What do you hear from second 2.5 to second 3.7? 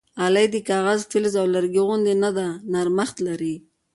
نرمښت لري.